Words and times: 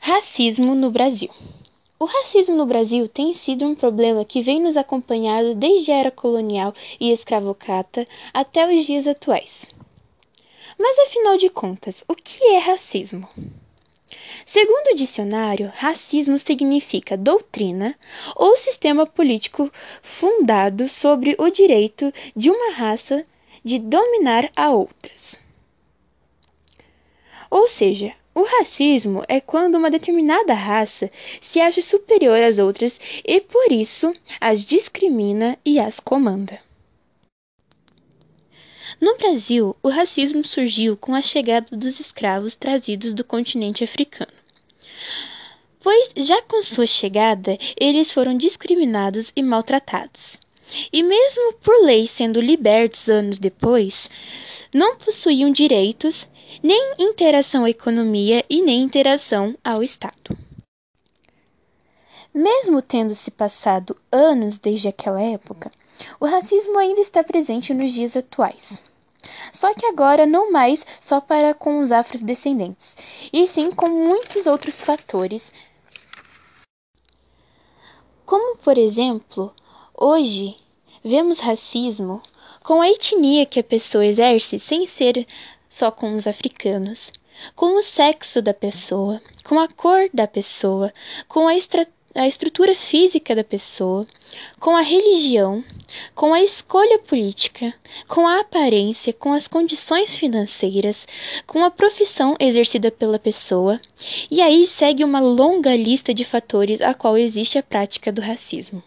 Racismo 0.00 0.74
no 0.74 0.90
Brasil. 0.90 1.30
O 1.98 2.04
racismo 2.04 2.54
no 2.54 2.66
Brasil 2.66 3.08
tem 3.08 3.34
sido 3.34 3.64
um 3.64 3.74
problema 3.74 4.24
que 4.24 4.42
vem 4.42 4.62
nos 4.62 4.76
acompanhando 4.76 5.54
desde 5.54 5.90
a 5.90 5.96
era 5.96 6.10
colonial 6.10 6.74
e 7.00 7.10
escravocrata 7.10 8.06
até 8.32 8.72
os 8.72 8.84
dias 8.84 9.06
atuais. 9.06 9.62
Mas 10.78 10.98
afinal 11.00 11.36
de 11.36 11.48
contas, 11.48 12.04
o 12.06 12.14
que 12.14 12.44
é 12.44 12.58
racismo? 12.58 13.28
Segundo 14.44 14.92
o 14.92 14.96
dicionário, 14.96 15.72
racismo 15.74 16.38
significa 16.38 17.16
doutrina 17.16 17.96
ou 18.36 18.56
sistema 18.56 19.06
político 19.06 19.72
fundado 20.02 20.88
sobre 20.88 21.34
o 21.38 21.50
direito 21.50 22.12
de 22.36 22.50
uma 22.50 22.72
raça 22.72 23.24
de 23.64 23.78
dominar 23.78 24.50
a 24.54 24.70
outras. 24.70 25.36
Ou 27.50 27.66
seja, 27.68 28.14
o 28.36 28.42
racismo 28.42 29.24
é 29.28 29.40
quando 29.40 29.76
uma 29.76 29.90
determinada 29.90 30.52
raça 30.52 31.10
se 31.40 31.58
acha 31.58 31.80
superior 31.80 32.42
às 32.42 32.58
outras 32.58 33.00
e 33.24 33.40
por 33.40 33.72
isso 33.72 34.12
as 34.38 34.62
discrimina 34.62 35.58
e 35.64 35.80
as 35.80 35.98
comanda. 35.98 36.60
No 39.00 39.16
Brasil, 39.16 39.74
o 39.82 39.88
racismo 39.88 40.44
surgiu 40.44 40.98
com 40.98 41.14
a 41.14 41.22
chegada 41.22 41.74
dos 41.74 41.98
escravos 41.98 42.54
trazidos 42.54 43.14
do 43.14 43.24
continente 43.24 43.82
africano. 43.82 44.32
Pois 45.80 46.12
já 46.14 46.42
com 46.42 46.62
sua 46.62 46.86
chegada, 46.86 47.56
eles 47.74 48.12
foram 48.12 48.36
discriminados 48.36 49.32
e 49.34 49.42
maltratados. 49.42 50.38
E 50.92 51.02
mesmo 51.02 51.54
por 51.54 51.84
lei 51.84 52.06
sendo 52.06 52.40
libertos 52.40 53.08
anos 53.08 53.38
depois, 53.38 54.10
não 54.72 54.96
possuíam 54.96 55.50
direitos 55.50 56.26
nem 56.62 56.94
interação 56.98 57.64
à 57.64 57.70
economia 57.70 58.44
e 58.48 58.62
nem 58.62 58.82
interação 58.82 59.56
ao 59.62 59.82
Estado. 59.82 60.36
Mesmo 62.34 62.82
tendo 62.82 63.14
se 63.14 63.30
passado 63.30 63.96
anos 64.12 64.58
desde 64.58 64.88
aquela 64.88 65.22
época, 65.22 65.70
o 66.20 66.26
racismo 66.26 66.76
ainda 66.78 67.00
está 67.00 67.24
presente 67.24 67.72
nos 67.72 67.92
dias 67.92 68.16
atuais. 68.16 68.82
Só 69.52 69.72
que 69.74 69.86
agora 69.86 70.26
não 70.26 70.52
mais 70.52 70.84
só 71.00 71.20
para 71.20 71.54
com 71.54 71.78
os 71.78 71.90
afrodescendentes, 71.90 72.96
e 73.32 73.48
sim 73.48 73.70
com 73.70 73.88
muitos 73.88 74.46
outros 74.46 74.82
fatores. 74.84 75.52
Como, 78.24 78.56
por 78.58 78.76
exemplo, 78.76 79.54
hoje 79.98 80.56
vemos 81.02 81.38
racismo 81.38 82.20
com 82.62 82.82
a 82.82 82.88
etnia 82.88 83.46
que 83.46 83.60
a 83.60 83.64
pessoa 83.64 84.04
exerce 84.04 84.58
sem 84.58 84.86
ser 84.86 85.26
só 85.68 85.90
com 85.90 86.14
os 86.14 86.26
africanos, 86.26 87.10
com 87.54 87.76
o 87.76 87.82
sexo 87.82 88.42
da 88.42 88.52
pessoa, 88.52 89.20
com 89.44 89.58
a 89.58 89.68
cor 89.68 90.08
da 90.12 90.26
pessoa, 90.26 90.92
com 91.28 91.48
a, 91.48 91.52
a 92.14 92.28
estrutura 92.28 92.74
física 92.74 93.34
da 93.34 93.44
pessoa, 93.44 94.06
com 94.58 94.76
a 94.76 94.80
religião, 94.80 95.64
com 96.14 96.34
a 96.34 96.42
escolha 96.42 96.98
política, 96.98 97.72
com 98.08 98.26
a 98.26 98.40
aparência, 98.40 99.12
com 99.12 99.32
as 99.32 99.48
condições 99.48 100.16
financeiras, 100.16 101.06
com 101.46 101.64
a 101.64 101.70
profissão 101.70 102.36
exercida 102.38 102.90
pela 102.90 103.18
pessoa, 103.18 103.80
e 104.30 104.42
aí 104.42 104.66
segue 104.66 105.04
uma 105.04 105.20
longa 105.20 105.74
lista 105.74 106.12
de 106.12 106.24
fatores 106.24 106.80
a 106.80 106.94
qual 106.94 107.16
existe 107.16 107.58
a 107.58 107.62
prática 107.62 108.12
do 108.12 108.20
racismo. 108.20 108.82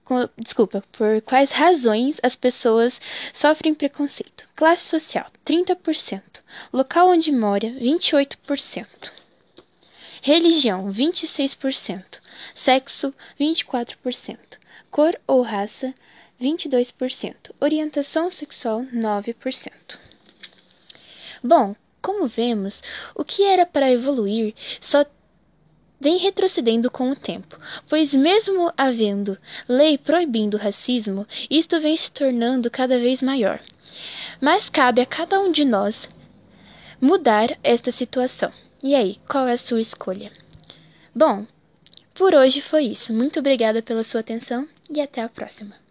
com, 0.04 0.28
desculpa, 0.38 0.84
por 0.92 1.20
quais 1.22 1.50
razões 1.50 2.18
as 2.22 2.36
pessoas 2.36 3.00
sofrem 3.32 3.74
preconceito. 3.74 4.46
Classe 4.54 4.84
social, 4.84 5.26
30%. 5.44 6.22
Local 6.72 7.08
onde 7.08 7.32
mora, 7.32 7.68
28%. 7.68 8.86
Religião, 10.22 10.90
26%. 10.90 12.20
Sexo, 12.54 13.14
24%. 13.38 14.38
Cor 14.90 15.18
ou 15.26 15.42
raça, 15.42 15.94
22%. 16.40 17.34
Orientação 17.60 18.30
sexual, 18.30 18.82
9%. 18.84 19.72
Bom, 21.42 21.76
como 22.00 22.26
vemos, 22.26 22.82
o 23.14 23.24
que 23.24 23.42
era 23.42 23.66
para 23.66 23.90
evoluir 23.90 24.54
só 24.80 25.04
vem 26.00 26.18
retrocedendo 26.18 26.90
com 26.90 27.10
o 27.10 27.16
tempo, 27.16 27.58
pois, 27.88 28.12
mesmo 28.12 28.72
havendo 28.76 29.38
lei 29.68 29.96
proibindo 29.96 30.56
o 30.56 30.60
racismo, 30.60 31.26
isto 31.50 31.80
vem 31.80 31.96
se 31.96 32.10
tornando 32.10 32.70
cada 32.70 32.98
vez 32.98 33.22
maior. 33.22 33.60
Mas 34.40 34.68
cabe 34.68 35.00
a 35.00 35.06
cada 35.06 35.40
um 35.40 35.50
de 35.50 35.64
nós 35.64 36.08
mudar 37.00 37.56
esta 37.62 37.90
situação. 37.90 38.52
E 38.82 38.94
aí, 38.94 39.16
qual 39.28 39.46
é 39.46 39.52
a 39.52 39.56
sua 39.56 39.80
escolha? 39.80 40.30
Bom, 41.14 41.46
por 42.14 42.34
hoje 42.34 42.60
foi 42.60 42.84
isso. 42.84 43.12
Muito 43.12 43.40
obrigada 43.40 43.82
pela 43.82 44.02
sua 44.02 44.20
atenção 44.20 44.68
e 44.90 45.00
até 45.00 45.22
a 45.22 45.28
próxima. 45.28 45.83